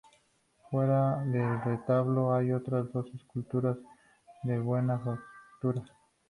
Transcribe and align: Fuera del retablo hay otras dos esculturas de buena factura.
Fuera 0.71 1.23
del 1.25 1.61
retablo 1.61 2.33
hay 2.33 2.51
otras 2.51 2.91
dos 2.91 3.05
esculturas 3.13 3.77
de 4.41 4.57
buena 4.57 4.97
factura. 4.97 5.83